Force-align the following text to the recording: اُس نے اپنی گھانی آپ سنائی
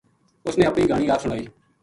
اُس 0.45 0.55
نے 0.59 0.65
اپنی 0.69 0.83
گھانی 0.89 1.07
آپ 1.13 1.21
سنائی 1.23 1.45